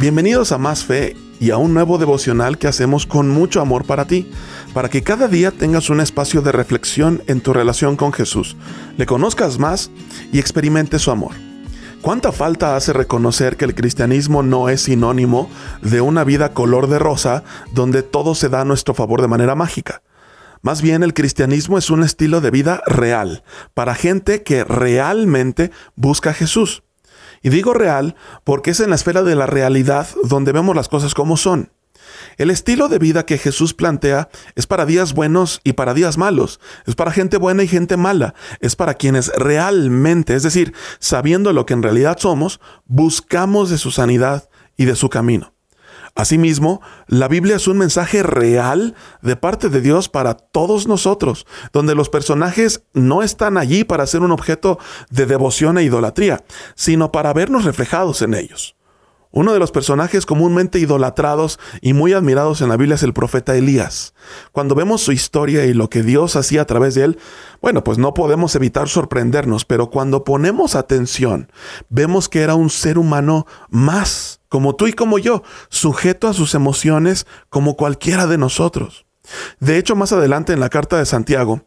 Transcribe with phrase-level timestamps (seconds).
[0.00, 4.04] Bienvenidos a Más Fe y a un nuevo devocional que hacemos con mucho amor para
[4.04, 4.30] ti,
[4.72, 8.56] para que cada día tengas un espacio de reflexión en tu relación con Jesús,
[8.96, 9.90] le conozcas más
[10.32, 11.32] y experimentes su amor.
[12.00, 15.50] ¿Cuánta falta hace reconocer que el cristianismo no es sinónimo
[15.82, 17.42] de una vida color de rosa
[17.72, 20.02] donde todo se da a nuestro favor de manera mágica?
[20.62, 23.42] Más bien el cristianismo es un estilo de vida real,
[23.74, 26.84] para gente que realmente busca a Jesús.
[27.42, 31.14] Y digo real porque es en la esfera de la realidad donde vemos las cosas
[31.14, 31.72] como son.
[32.36, 36.60] El estilo de vida que Jesús plantea es para días buenos y para días malos,
[36.86, 41.66] es para gente buena y gente mala, es para quienes realmente, es decir, sabiendo lo
[41.66, 45.57] que en realidad somos, buscamos de su sanidad y de su camino.
[46.14, 51.94] Asimismo, la Biblia es un mensaje real de parte de Dios para todos nosotros, donde
[51.94, 54.78] los personajes no están allí para ser un objeto
[55.10, 56.44] de devoción e idolatría,
[56.74, 58.74] sino para vernos reflejados en ellos.
[59.30, 63.54] Uno de los personajes comúnmente idolatrados y muy admirados en la Biblia es el profeta
[63.54, 64.14] Elías.
[64.52, 67.18] Cuando vemos su historia y lo que Dios hacía a través de él,
[67.60, 71.52] bueno, pues no podemos evitar sorprendernos, pero cuando ponemos atención,
[71.90, 76.54] vemos que era un ser humano más, como tú y como yo, sujeto a sus
[76.54, 79.06] emociones como cualquiera de nosotros.
[79.60, 81.62] De hecho, más adelante en la carta de Santiago,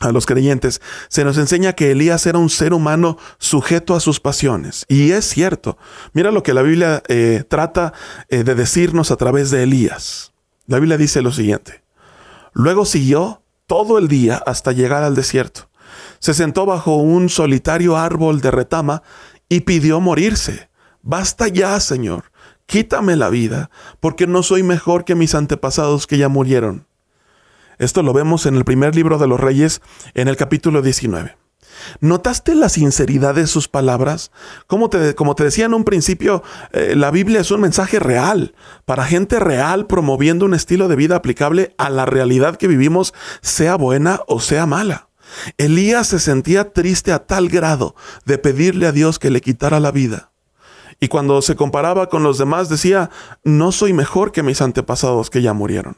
[0.00, 4.18] a los creyentes, se nos enseña que Elías era un ser humano sujeto a sus
[4.18, 4.86] pasiones.
[4.88, 5.76] Y es cierto.
[6.12, 7.92] Mira lo que la Biblia eh, trata
[8.28, 10.32] eh, de decirnos a través de Elías.
[10.66, 11.82] La Biblia dice lo siguiente.
[12.52, 15.68] Luego siguió todo el día hasta llegar al desierto.
[16.18, 19.02] Se sentó bajo un solitario árbol de retama
[19.48, 20.69] y pidió morirse.
[21.02, 22.30] Basta ya, Señor.
[22.66, 26.86] Quítame la vida, porque no soy mejor que mis antepasados que ya murieron.
[27.78, 29.80] Esto lo vemos en el primer libro de los Reyes,
[30.14, 31.36] en el capítulo 19.
[32.00, 34.30] ¿Notaste la sinceridad de sus palabras?
[34.66, 36.42] Como te, te decía en un principio,
[36.72, 38.54] eh, la Biblia es un mensaje real,
[38.84, 43.76] para gente real, promoviendo un estilo de vida aplicable a la realidad que vivimos, sea
[43.76, 45.08] buena o sea mala.
[45.58, 47.94] Elías se sentía triste a tal grado
[48.24, 50.29] de pedirle a Dios que le quitara la vida.
[51.00, 53.10] Y cuando se comparaba con los demás decía,
[53.42, 55.96] no soy mejor que mis antepasados que ya murieron.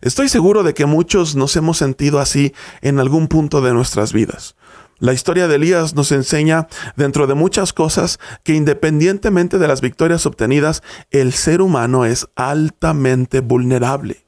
[0.00, 4.54] Estoy seguro de que muchos nos hemos sentido así en algún punto de nuestras vidas.
[5.00, 10.26] La historia de Elías nos enseña, dentro de muchas cosas, que independientemente de las victorias
[10.26, 14.26] obtenidas, el ser humano es altamente vulnerable.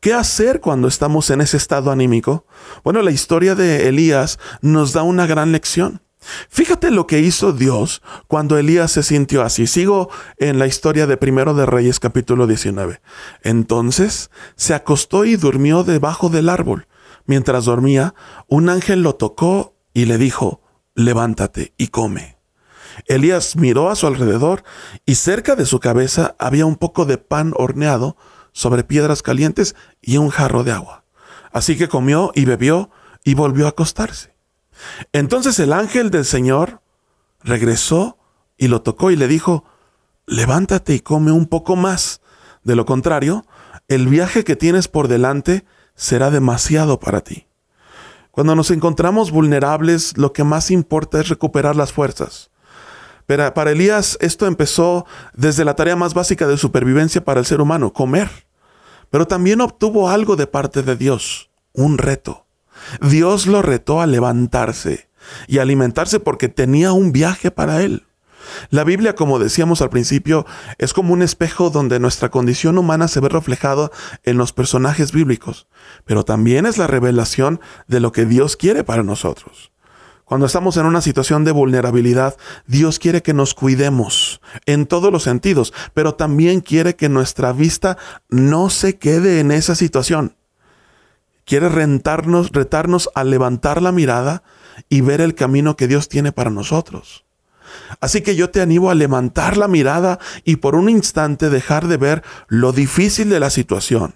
[0.00, 2.46] ¿Qué hacer cuando estamos en ese estado anímico?
[2.84, 6.00] Bueno, la historia de Elías nos da una gran lección.
[6.48, 9.66] Fíjate lo que hizo Dios cuando Elías se sintió así.
[9.66, 13.00] Sigo en la historia de Primero de Reyes capítulo 19.
[13.42, 16.86] Entonces se acostó y durmió debajo del árbol.
[17.24, 18.14] Mientras dormía,
[18.48, 20.62] un ángel lo tocó y le dijo,
[20.94, 22.38] levántate y come.
[23.06, 24.62] Elías miró a su alrededor
[25.06, 28.16] y cerca de su cabeza había un poco de pan horneado
[28.52, 31.04] sobre piedras calientes y un jarro de agua.
[31.52, 32.90] Así que comió y bebió
[33.24, 34.29] y volvió a acostarse.
[35.12, 36.80] Entonces el ángel del Señor
[37.42, 38.18] regresó
[38.56, 39.64] y lo tocó y le dijo,
[40.26, 42.20] levántate y come un poco más.
[42.62, 43.46] De lo contrario,
[43.88, 45.64] el viaje que tienes por delante
[45.94, 47.46] será demasiado para ti.
[48.30, 52.50] Cuando nos encontramos vulnerables, lo que más importa es recuperar las fuerzas.
[53.26, 57.60] Pero para Elías esto empezó desde la tarea más básica de supervivencia para el ser
[57.60, 58.28] humano, comer.
[59.10, 62.46] Pero también obtuvo algo de parte de Dios, un reto.
[63.00, 65.08] Dios lo retó a levantarse
[65.46, 68.06] y alimentarse porque tenía un viaje para él.
[68.70, 70.46] La Biblia, como decíamos al principio,
[70.78, 73.90] es como un espejo donde nuestra condición humana se ve reflejada
[74.24, 75.68] en los personajes bíblicos,
[76.04, 79.72] pero también es la revelación de lo que Dios quiere para nosotros.
[80.24, 82.36] Cuando estamos en una situación de vulnerabilidad,
[82.68, 87.98] Dios quiere que nos cuidemos en todos los sentidos, pero también quiere que nuestra vista
[88.28, 90.36] no se quede en esa situación.
[91.50, 94.44] Quiere rentarnos, retarnos a levantar la mirada
[94.88, 97.24] y ver el camino que Dios tiene para nosotros.
[98.00, 101.96] Así que yo te animo a levantar la mirada y por un instante dejar de
[101.96, 104.14] ver lo difícil de la situación,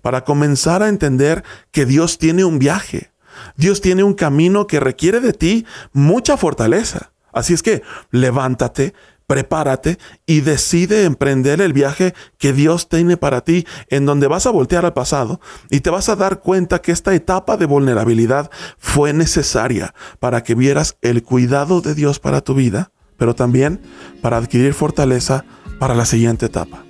[0.00, 3.10] para comenzar a entender que Dios tiene un viaje,
[3.56, 7.12] Dios tiene un camino que requiere de ti mucha fortaleza.
[7.30, 8.94] Así es que levántate,
[9.30, 9.96] prepárate
[10.26, 14.84] y decide emprender el viaje que Dios tiene para ti, en donde vas a voltear
[14.84, 15.40] al pasado
[15.70, 20.56] y te vas a dar cuenta que esta etapa de vulnerabilidad fue necesaria para que
[20.56, 23.80] vieras el cuidado de Dios para tu vida, pero también
[24.20, 25.44] para adquirir fortaleza
[25.78, 26.82] para la siguiente etapa.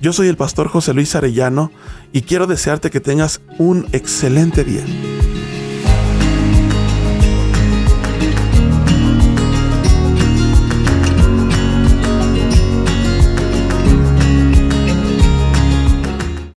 [0.00, 1.72] Yo soy el pastor José Luis Arellano
[2.12, 4.84] y quiero desearte que tengas un excelente día.